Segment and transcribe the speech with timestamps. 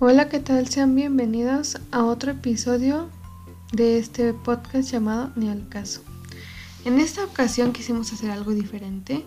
[0.00, 0.66] Hola, ¿qué tal?
[0.66, 3.08] Sean bienvenidos a otro episodio
[3.72, 6.02] de este podcast llamado Ni al caso.
[6.84, 9.24] En esta ocasión quisimos hacer algo diferente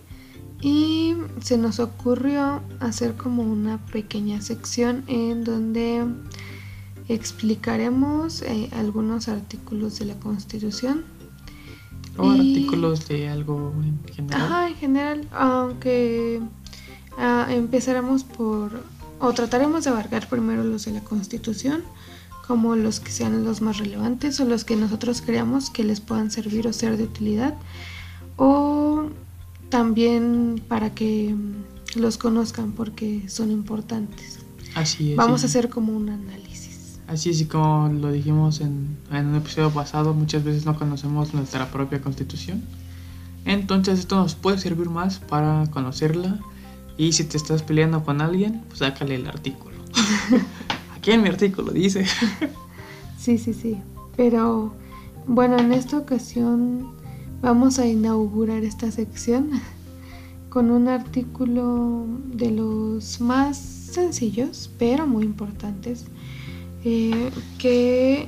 [0.62, 6.06] y se nos ocurrió hacer como una pequeña sección en donde
[7.08, 11.06] explicaremos eh, algunos artículos de la Constitución.
[12.18, 14.42] O artículos de algo en general.
[14.42, 16.42] Ajá, en general, aunque
[17.18, 18.84] ah, empezaremos por,
[19.20, 21.84] o trataremos de abarcar primero los de la Constitución,
[22.48, 26.32] como los que sean los más relevantes o los que nosotros creamos que les puedan
[26.32, 27.56] servir o ser de utilidad,
[28.38, 29.10] o
[29.70, 34.40] también para que mm, los conozcan porque son importantes.
[34.76, 35.18] Así es.
[35.18, 35.48] Vamos sí.
[35.48, 37.00] a hacer como un análisis.
[37.08, 41.34] Así es, y como lo dijimos en, en un episodio pasado, muchas veces no conocemos
[41.34, 42.64] nuestra propia constitución.
[43.46, 46.40] Entonces esto nos puede servir más para conocerla.
[46.98, 49.76] Y si te estás peleando con alguien, pues sácale el artículo.
[50.98, 52.06] Aquí en mi artículo dice.
[53.18, 53.78] Sí, sí, sí.
[54.16, 54.74] Pero
[55.28, 56.92] bueno, en esta ocasión
[57.42, 59.52] vamos a inaugurar esta sección
[60.50, 66.06] con un artículo de los más sencillos, pero muy importantes,
[66.84, 68.28] eh, que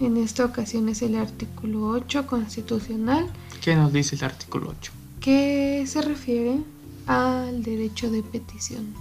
[0.00, 3.26] en esta ocasión es el artículo 8 constitucional,
[3.60, 4.92] ¿Qué nos dice el artículo 8?
[5.20, 6.58] que se refiere
[7.06, 8.94] al derecho de petición.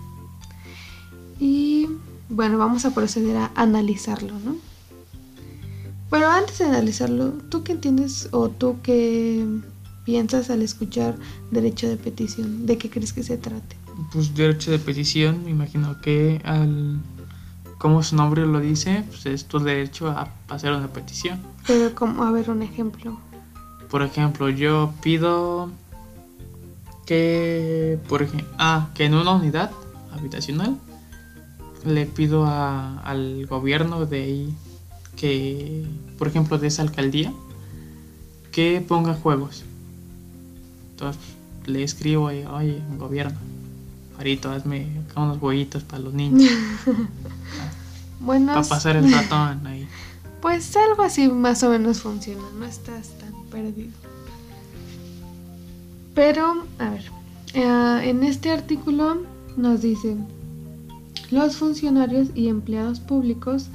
[1.39, 1.87] Y
[2.29, 4.55] bueno, vamos a proceder a analizarlo, ¿no?
[6.09, 9.45] Pero antes de analizarlo, ¿tú qué entiendes o tú qué
[10.05, 11.17] piensas al escuchar
[11.51, 12.65] derecho de petición?
[12.65, 13.75] ¿De qué crees que se trate?
[14.11, 16.99] Pues derecho de petición, me imagino que al...
[17.77, 21.39] Como su nombre lo dice, pues es tu derecho a hacer una petición.
[21.67, 23.19] Pero como, a ver, un ejemplo.
[23.89, 25.69] Por ejemplo, yo pido
[27.05, 29.71] que, por ejemplo, ah, que en una unidad
[30.13, 30.77] habitacional
[31.85, 34.55] le pido a- al gobierno de ahí
[35.15, 35.85] que,
[36.17, 37.31] por ejemplo, de esa alcaldía,
[38.51, 39.63] que ponga juegos.
[40.91, 41.21] Entonces
[41.65, 43.37] le escribo ahí, oye, gobierno,
[44.17, 46.49] Farito, hazme unos jueguitos para los niños,
[48.19, 49.87] Bueno, para pasar el ratón ahí.
[50.41, 53.91] pues algo así más o menos funciona, no estás tan perdido.
[56.15, 57.11] Pero, a ver,
[57.53, 59.21] eh, en este artículo
[59.57, 60.15] nos dice,
[61.29, 63.67] los funcionarios y empleados públicos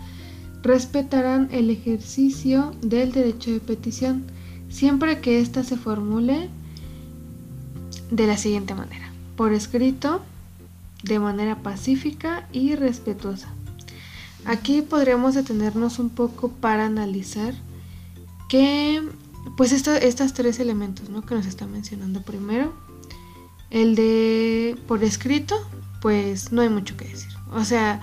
[0.63, 4.25] respetarán el ejercicio del derecho de petición
[4.71, 6.49] siempre que ésta se formule
[8.11, 10.23] de la siguiente manera, por escrito,
[11.03, 13.49] de manera pacífica y respetuosa.
[14.45, 17.55] Aquí podríamos detenernos un poco para analizar
[18.49, 19.03] que,
[19.57, 21.23] pues, esta- estos tres elementos ¿no?
[21.23, 22.73] que nos está mencionando primero.
[23.71, 25.55] El de por escrito,
[26.03, 27.31] pues no hay mucho que decir.
[27.53, 28.01] O sea,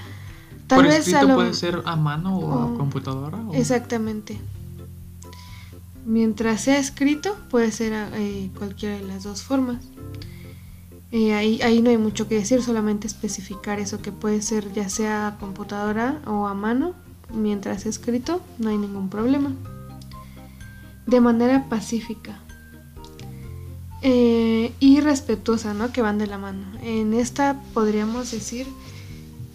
[0.67, 3.37] tal Por vez escrito a lo- puede ser a mano o a o- computadora.
[3.39, 4.39] o- Exactamente.
[6.05, 9.83] Mientras sea escrito, puede ser eh, cualquiera de las dos formas.
[11.11, 14.87] Eh, ahí, ahí no hay mucho que decir, solamente especificar eso que puede ser ya
[14.89, 16.93] sea a computadora o a mano.
[17.33, 19.51] Mientras sea escrito, no hay ningún problema.
[21.07, 22.39] De manera pacífica.
[24.03, 25.91] Eh, y respetuosa, ¿no?
[25.91, 26.65] Que van de la mano.
[26.83, 28.67] En esta podríamos decir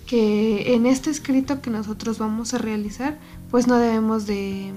[0.06, 3.18] que en este escrito que nosotros vamos a realizar,
[3.50, 4.72] pues no debemos de,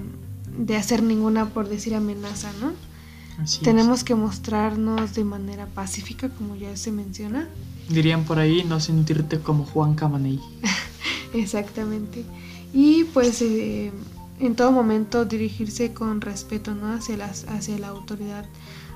[0.56, 2.72] de hacer ninguna, por decir, amenaza, ¿no?
[3.42, 3.62] Así es.
[3.62, 7.48] Tenemos que mostrarnos de manera pacífica, como ya se menciona.
[7.88, 10.40] Dirían por ahí no sentirte como Juan Camaney.
[11.34, 12.24] Exactamente.
[12.72, 13.92] Y pues eh,
[14.38, 16.92] en todo momento dirigirse con respeto, ¿no?
[16.92, 18.44] Hacia, las, hacia la autoridad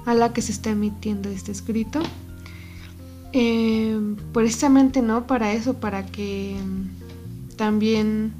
[0.07, 2.01] a la que se está emitiendo este escrito.
[3.33, 3.99] Eh,
[4.33, 5.27] precisamente, ¿no?
[5.27, 8.33] Para eso, para que mm, también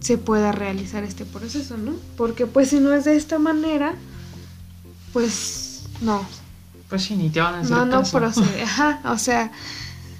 [0.00, 1.92] se pueda realizar este proceso, ¿no?
[2.16, 3.94] Porque pues si no es de esta manera,
[5.12, 6.22] pues no,
[6.88, 8.18] Pues sí, ni te van a hacer no, no caso.
[8.18, 8.62] procede.
[8.64, 9.52] Ajá, o sea,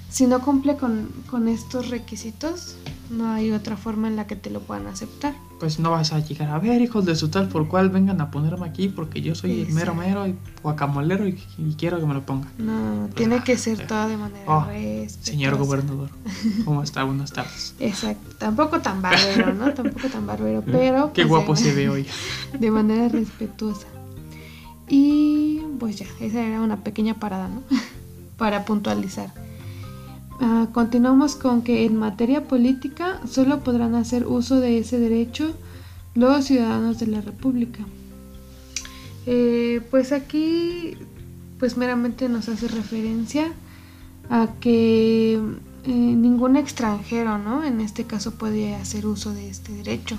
[0.08, 2.76] si no cumple con, con estos requisitos,
[3.10, 5.34] no hay otra forma en la que te lo puedan aceptar.
[5.60, 8.30] Pues no vas a llegar a ver, hijos de su tal, por cual vengan a
[8.30, 12.14] ponerme aquí porque yo soy el mero mero y guacamolero y, y quiero que me
[12.14, 12.48] lo ponga.
[12.56, 13.84] No, Pues, tiene ah, que ser eh.
[13.86, 14.66] todo de manera Oh.
[15.20, 16.08] Señor gobernador,
[16.64, 17.04] ¿cómo está?
[17.04, 17.74] Buenas tardes.
[17.78, 19.74] Exacto, tampoco tan barbero, ¿no?
[19.74, 21.12] Tampoco tan barbero, pero...
[21.12, 22.06] Qué pues, guapo se ve hoy.
[22.58, 23.86] De manera respetuosa.
[24.88, 27.62] Y pues ya, esa era una pequeña parada, ¿no?
[28.38, 29.30] Para puntualizar.
[30.40, 35.52] Ah, continuamos con que en materia política solo podrán hacer uso de ese derecho
[36.14, 37.84] los ciudadanos de la República.
[39.26, 40.96] Eh, pues aquí,
[41.58, 43.52] pues meramente nos hace referencia
[44.30, 47.62] a que eh, ningún extranjero, ¿no?
[47.62, 50.16] En este caso puede hacer uso de este derecho.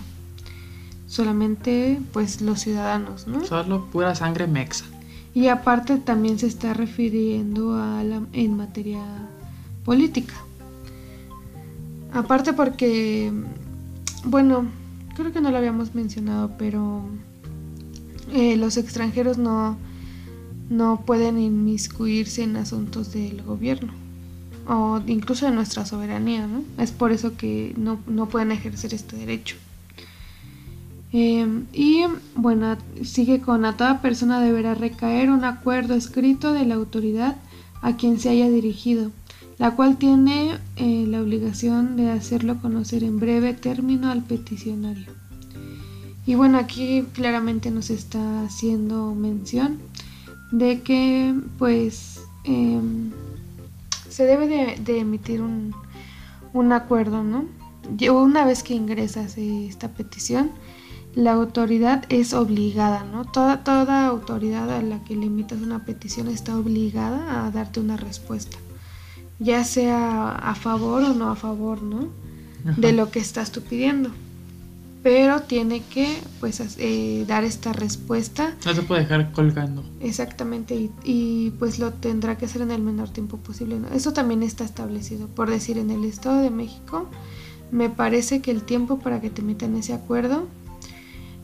[1.08, 3.44] Solamente pues los ciudadanos, ¿no?
[3.44, 4.86] Solo pura sangre mexa.
[5.34, 9.04] Y aparte también se está refiriendo a la, en materia
[9.84, 10.34] política.
[12.14, 13.32] Aparte porque,
[14.26, 14.66] bueno,
[15.16, 17.04] creo que no lo habíamos mencionado, pero
[18.34, 19.78] eh, los extranjeros no,
[20.70, 23.94] no pueden inmiscuirse en asuntos del gobierno
[24.68, 26.64] o incluso de nuestra soberanía, ¿no?
[26.78, 29.56] Es por eso que no, no pueden ejercer este derecho.
[31.14, 32.04] Em, y
[32.36, 37.36] bueno, sigue con a toda persona deberá recaer un acuerdo escrito de la autoridad
[37.82, 39.12] a quien se haya dirigido,
[39.62, 45.14] la cual tiene eh, la obligación de hacerlo conocer en breve término al peticionario.
[46.26, 49.78] Y bueno, aquí claramente nos está haciendo mención
[50.52, 53.12] de que pues em,
[54.10, 55.76] se debe de, emitir un,
[56.54, 57.46] un, acuerdo, ¿no?
[58.12, 60.50] Una vez que ingresas esta petición,
[61.14, 63.26] la autoridad es obligada, ¿no?
[63.26, 67.96] Toda, toda autoridad a la que le emitas una petición está obligada a darte una
[67.96, 68.58] respuesta,
[69.42, 72.10] ya sea a favor o no a favor, ¿no?
[72.78, 74.12] De lo que estás tú pidiendo.
[75.02, 78.56] Pero tiene que, pues, eh, dar esta respuesta.
[78.64, 79.84] No se puede dejar colgando.
[80.00, 83.80] Exactamente, y, y, pues lo tendrá que hacer en el menor tiempo posible.
[83.80, 83.88] ¿no?
[83.88, 85.28] Eso también está establecido.
[85.28, 87.10] Por decir, en el Estado de México,
[87.72, 90.46] me parece que el tiempo para que te emitan ese acuerdo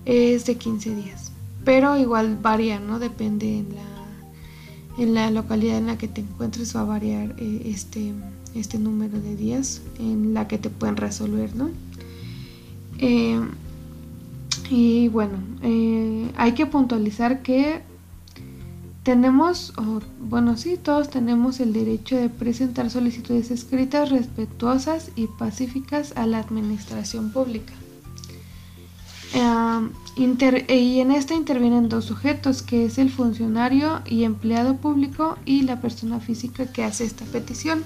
[0.05, 1.31] es de 15 días.
[1.65, 2.99] Pero igual varía, ¿no?
[2.99, 3.96] Depende en la,
[4.97, 8.13] en la localidad en la que te encuentres, va a variar eh, este,
[8.55, 11.69] este número de días en la que te pueden resolver, ¿no?
[12.99, 13.39] Eh,
[14.69, 17.81] y bueno, eh, hay que puntualizar que
[19.03, 19.73] tenemos,
[20.19, 26.39] bueno, sí, todos tenemos el derecho de presentar solicitudes escritas respetuosas y pacíficas a la
[26.39, 27.73] administración pública.
[30.15, 35.79] Y en esta intervienen dos sujetos, que es el funcionario y empleado público y la
[35.79, 37.83] persona física que hace esta petición.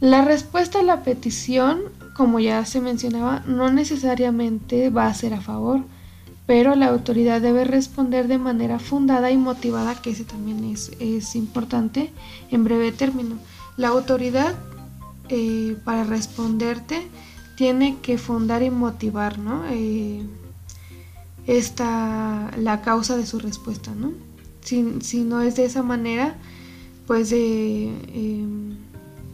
[0.00, 1.80] La respuesta a la petición
[2.20, 5.80] como ya se mencionaba, no necesariamente va a ser a favor,
[6.44, 12.12] pero la autoridad debe responder de manera fundada y motivada, que ese también es, importante,
[12.50, 13.36] en breve término.
[13.78, 14.54] La autoridad,
[15.30, 17.08] eh, para responderte,
[17.60, 19.64] tiene que fundar y motivar, ¿no?
[19.68, 20.22] Eh,
[21.46, 24.12] esta, la causa de su respuesta, ¿no?
[24.62, 24.80] Si,
[25.24, 26.38] no es de esa manera,
[27.06, 27.92] pues eh,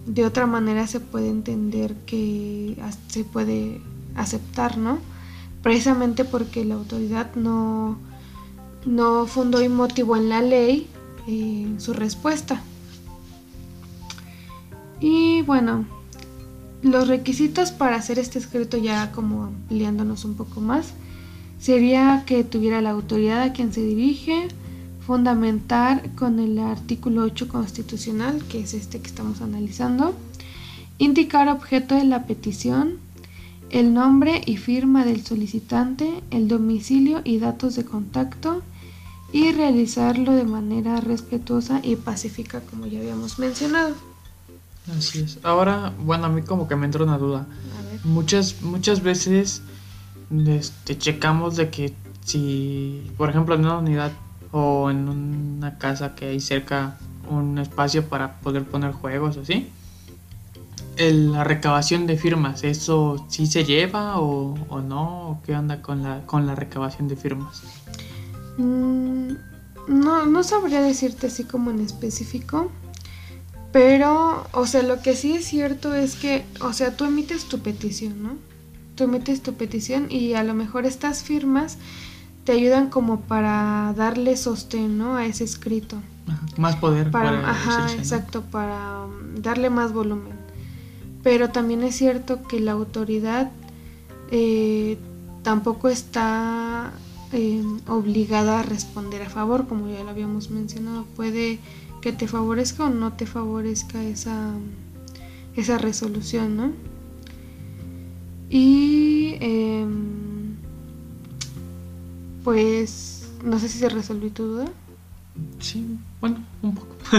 [0.06, 2.76] de otra manera se puede entender que
[3.06, 3.81] se puede
[4.17, 4.99] aceptar, ¿no?
[5.62, 7.96] Precisamente porque la autoridad no,
[8.87, 10.88] no fundó y motivó en la ley
[11.28, 12.61] eh, su respuesta.
[14.99, 15.84] Y bueno,
[16.90, 20.92] los requisitos para hacer este escrito ya como ampliándonos un poco más,
[21.58, 24.48] sería que tuviera la autoridad a quien se dirige,
[25.06, 30.14] fundamentar con el artículo 8 constitucional, que es este que estamos analizando,
[30.98, 32.98] indicar objeto de la petición,
[33.70, 38.62] el nombre y firma del solicitante, el domicilio y datos de contacto
[39.32, 44.15] y realizarlo de manera respetuosa y pacífica como ya habíamos mencionado.
[44.97, 45.38] Así es.
[45.43, 47.47] Ahora, bueno, a mí como que me entra una duda.
[48.05, 49.62] Muchas, muchas veces
[50.31, 54.12] este, checamos de que si, por ejemplo, en una unidad
[54.52, 56.97] o en una casa que hay cerca
[57.28, 59.69] un espacio para poder poner juegos así.
[60.99, 65.40] la recabación de firmas, ¿eso sí se lleva o, no?
[65.45, 67.62] ¿Qué onda con la, con la recabación de firmas?
[68.57, 69.33] Mm,
[69.88, 72.71] no, no sabría decirte así como en específico,
[73.73, 77.61] pero, o sea, lo que sí es cierto es que, o sea, tú emites tu
[77.61, 78.37] petición, ¿no?
[78.94, 81.78] Tú emites tu petición y a lo mejor estas firmas
[82.46, 85.16] te ayudan como para darle sostén ¿no?
[85.16, 85.96] a ese escrito.
[86.56, 87.11] Más poder.
[87.11, 90.35] Para, ajá, exacto, para um, darle más volumen.
[91.23, 93.50] Pero también es cierto que la autoridad
[94.30, 94.96] eh,
[95.42, 96.92] tampoco está
[97.32, 101.04] em, obligada a responder a favor, como ya lo habíamos mencionado.
[101.16, 101.58] Puede
[102.06, 104.52] que te favorezca o no te favorezca esa,
[105.56, 106.72] esa resolución, ¿no?
[108.48, 109.34] Y...
[109.40, 110.54] Em,
[112.44, 114.66] pues no sé si se resolvió tu duda.
[115.58, 115.84] Sí,
[116.20, 116.94] bueno, un poco.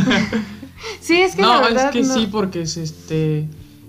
[1.02, 3.46] sí, es que no, la verdad, es que sí, porque es este,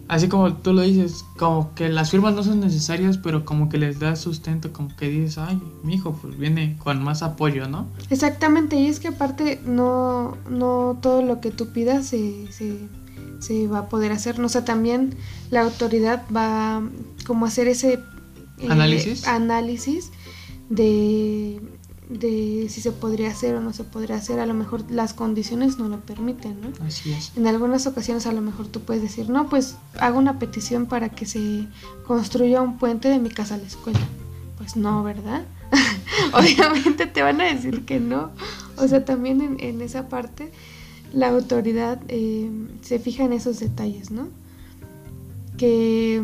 [0.09, 3.79] así como tú lo dices, como que las firmas no son necesarias, pero como que
[3.79, 7.87] les da sustento, como que dices, ay, mi hijo, pues viene con más apoyo, ¿no?
[8.11, 12.79] Exactamente, y es que aparte no, no todo lo que tú pidas se, se,
[13.41, 14.41] se va a poder hacer.
[14.41, 15.15] O sea, también
[15.51, 16.83] la autoridad va
[17.27, 18.01] como a hacer ese
[18.59, 20.11] eh, análisis, análisis
[20.71, 21.61] de,
[22.09, 24.41] de, si se podría hacer o no se podría hacer.
[24.41, 26.87] A lo mejor las condiciones no lo permiten, ¿no?
[26.87, 27.33] Así es.
[27.37, 31.11] En algunas ocasiones a lo mejor tú puedes decir, no, pues hago una petición para
[31.11, 31.67] que se
[32.07, 34.01] construya un puente de mi casa a la escuela.
[34.57, 35.45] Pues no, ¿verdad?
[36.33, 38.31] Obviamente te van a decir que no.
[38.77, 40.51] O sea, también en, en esa parte
[41.13, 42.51] la autoridad eh,
[42.83, 44.29] se fija en esos detalles, ¿no?
[45.57, 46.23] Que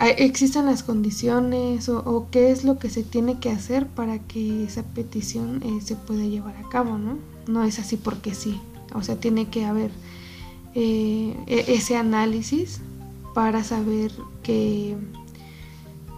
[0.00, 4.64] mm, existan las condiciones o, qué es lo que se tiene que hacer para que
[4.64, 7.18] esa petición eh, se pueda llevar a cabo, ¿no?
[7.46, 8.60] No es así porque sí.
[8.94, 9.90] O sea, tiene que haber
[10.74, 12.80] eh, e, ese análisis
[13.34, 14.96] para saber qué,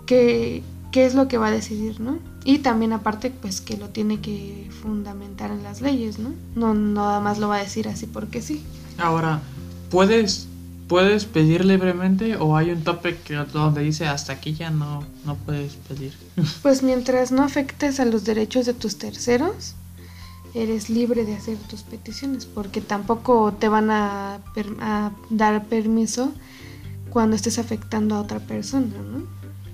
[0.06, 2.18] qué, qué es lo que va a decidir, ¿no?
[2.44, 6.32] Y también aparte, pues que lo tiene que fundamentar en las leyes, ¿no?
[6.54, 8.62] No nada más lo va a decir así porque sí.
[8.98, 9.40] Ahora,
[9.90, 10.48] ¿puedes,
[10.92, 15.36] puedes pedir libremente o hay un tope que, donde dice hasta aquí ya no, no
[15.36, 16.12] puedes pedir?
[16.62, 19.74] Pues mientras no afectes a los derechos de tus terceros,
[20.54, 24.40] eres libre de hacer tus peticiones, porque tampoco te van a,
[25.30, 26.32] dar permiso
[27.10, 29.26] cuando estés afectando a otra persona, ¿no?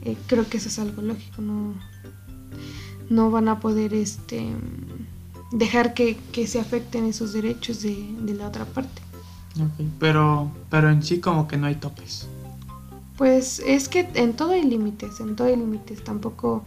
[0.03, 1.75] Eh, creo que eso es algo lógico, no
[3.11, 4.47] no van a poder este,
[5.53, 9.03] dejar que, se afecten esos derechos de, la otra parte.
[9.99, 12.29] Pero, pero en sí como que no hay topes.
[13.17, 16.65] Pues es que en todo hay límites, en todo hay límites, tampoco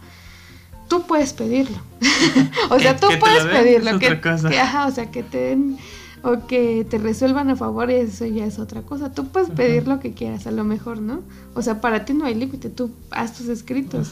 [0.91, 1.77] tú puedes pedirlo.
[2.69, 5.77] o sea, tú puedes pedirlo, que, o sea, que te den
[6.23, 9.13] o que te resuelvan a favor y eso ya es otra cosa.
[9.13, 11.21] Tú puedes pedir lo que quieras, a lo mejor, ¿no?
[11.55, 14.11] O sea, para ti no hay límite, tú haz tus escritos.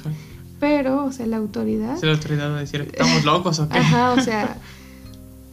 [0.59, 2.01] Pero, o sea, la autoridad...
[2.01, 3.77] la autoridad va a decir, ¿estamos locos o qué?
[3.77, 4.57] Ajá, o sea,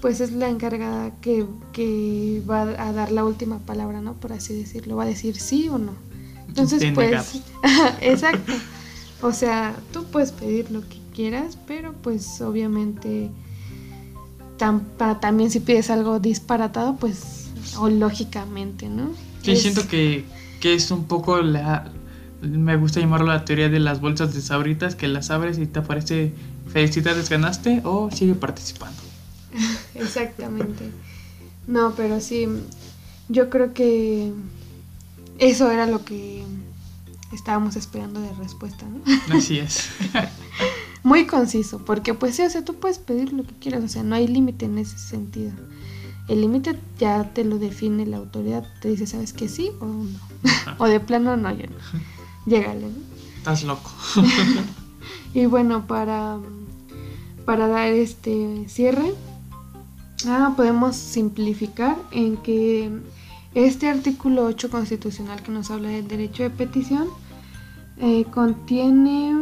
[0.07, 4.13] pues es la encargada que, que va a dar la última palabra, ¿no?
[4.15, 5.95] Por así decirlo, va a decir sí o no.
[6.47, 7.43] Entonces, pues,
[8.01, 8.53] exacto.
[9.21, 13.31] O sea, tú puedes pedir lo que quieras, pero pues obviamente
[15.21, 19.11] también si pides algo disparatado, pues, o lógicamente, ¿no?
[19.43, 20.25] Sí, siento que,
[20.61, 21.91] que es un poco la,
[22.43, 25.81] me gusta llamarlo la teoría de las bolsas de sabritas, que las abres y te
[25.81, 26.33] aparece
[26.69, 29.06] felicidades ganaste o sigue participando.
[29.95, 30.91] Exactamente.
[31.67, 32.47] No, pero sí,
[33.29, 34.33] yo creo que
[35.39, 36.45] eso era lo que
[37.33, 39.37] estábamos esperando de respuesta, ¿no?
[39.37, 39.89] Así es.
[41.03, 44.03] Muy conciso, porque pues sí, o sea, tú puedes pedir lo que quieras, o sea,
[44.03, 45.53] no hay límite en ese sentido.
[46.29, 50.09] El límite ya te lo define la autoridad, te dice, ¿sabes que sí o no?
[50.79, 51.77] o de plano no, yo no.
[52.47, 52.89] Llégale,
[53.39, 53.93] Estás loco.
[55.35, 56.39] y bueno, para,
[57.45, 59.15] para dar este cierre,
[60.27, 62.91] ah, podemos simplificar en que
[63.55, 67.09] este artículo 8 constitucional que nos habla del derecho de petición
[67.99, 69.33] eh, contiene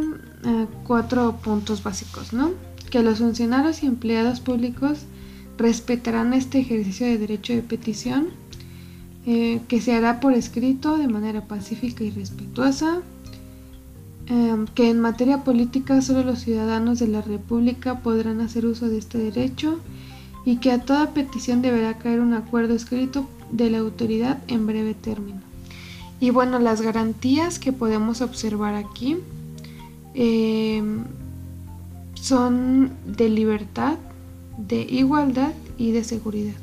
[0.45, 2.51] eh, cuatro puntos básicos, ¿no?
[2.89, 4.99] Que los funcionarios y empleados públicos
[5.57, 8.27] respetarán este ejercicio de derecho de petición
[9.25, 13.01] eh, que se hará por escrito de manera pacífica y respetuosa,
[14.27, 18.99] em, que en materia política solo los ciudadanos de la República podrán hacer uso de
[18.99, 19.79] este derecho
[20.45, 24.93] y que a toda petición deberá caer un acuerdo escrito de la autoridad en breve
[24.93, 25.41] término.
[26.19, 29.17] Y bueno, las garantías que podemos observar aquí
[30.13, 31.03] em,
[32.13, 33.97] son de libertad,
[34.57, 36.55] de igualdad y de seguridad.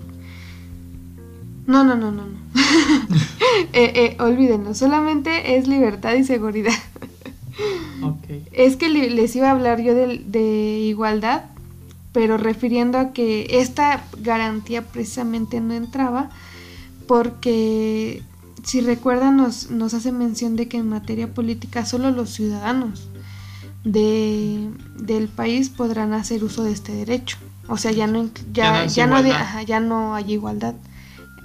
[1.66, 2.38] No, no, no, no, no.
[3.72, 6.72] eh, eh, olvídenlo, solamente es libertad y seguridad.
[8.02, 8.44] okay.
[8.52, 11.44] Es que les iba a hablar yo de, igualdad,
[12.12, 16.30] pero refiriendo a que esta garantía precisamente no entraba
[17.06, 18.22] porque
[18.62, 23.08] si recuerdan nos, nos hace mención de que en materia política solo los ciudadanos
[23.84, 27.38] de, del país podrán hacer uso de este derecho.
[27.68, 29.20] O sea, ya no, ya, ya, no,
[29.66, 30.74] ya no hay igualdad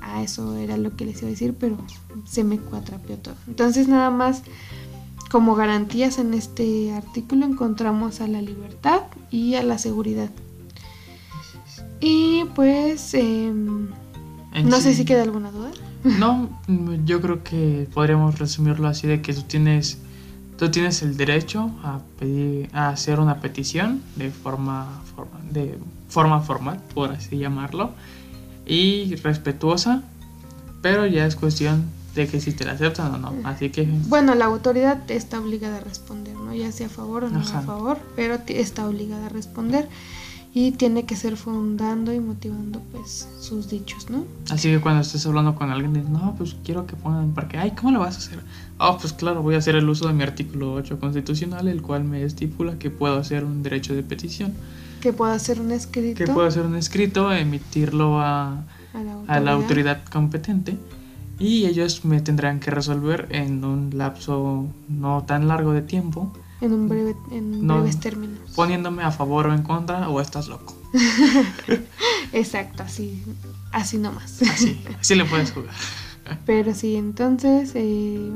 [0.07, 1.77] a eso era lo que les iba a decir, pero
[2.25, 3.35] se me cuatrapeó todo.
[3.47, 4.43] Entonces nada más
[5.29, 10.29] como garantías en este artículo encontramos a la libertad y a la seguridad.
[11.99, 13.89] Y pues em,
[14.63, 15.71] no sé si queda alguna duda.
[16.03, 16.47] No,
[17.05, 19.97] yo creo que podríamos resumirlo así de que tú tienes
[20.57, 25.77] tú tienes el derecho a pedir a hacer una petición de forma, forma de
[26.07, 27.91] forma formal, por así llamarlo
[28.65, 30.03] y respetuosa,
[30.81, 31.85] pero ya es cuestión
[32.15, 33.33] de que si te la aceptan o no.
[33.47, 33.83] Así que.
[33.83, 36.53] Bueno, la autoridad está obligada a responder, ¿no?
[36.53, 39.87] Ya sea a favor o no a favor, pero está obligada a responder.
[40.53, 44.25] Y tiene que ser fundando y motivando pues sus dichos, ¿no?
[44.49, 47.71] Así que cuando estés hablando con alguien, dices, no, pues quiero que pongan porque, ay,
[47.71, 48.39] ¿cómo lo vas a hacer?
[48.79, 52.03] Oh, pues claro, voy a hacer el uso de mi artículo 8 constitucional, el cual
[52.03, 54.53] me estipula que puedo hacer un derecho de petición.
[55.01, 56.17] Que puedo hacer un escrito.
[56.17, 58.63] Que puedo hacer un escrito, emitirlo a,
[59.27, 60.77] a la autoridad competente
[61.39, 66.33] y ellos me tendrán que resolver en un lapso no tan largo de tiempo.
[66.59, 68.39] En un breve, en breves términos.
[68.55, 70.75] Poniéndome a favor o en contra o estás loco.
[72.33, 73.23] Exacto, así,
[73.71, 74.41] así nomás.
[74.41, 75.73] Así, así le puedes jugar.
[76.45, 78.31] Pero sí, entonces eh,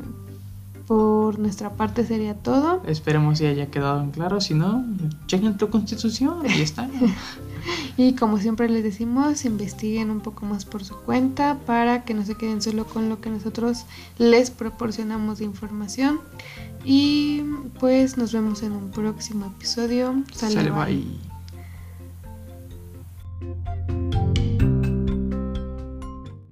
[0.87, 2.83] por nuestra parte sería todo.
[2.85, 4.41] Esperemos que haya quedado en claro.
[4.41, 4.85] Si no,
[5.27, 6.89] chequen tu constitución y está.
[7.97, 12.25] Y como siempre les decimos, investiguen un poco más por su cuenta para que no
[12.25, 13.85] se queden solo con lo que nosotros
[14.17, 16.19] les proporcionamos de información.
[16.83, 17.43] Y
[17.79, 20.23] pues nos vemos en un próximo episodio.
[20.33, 20.71] Sale, Sale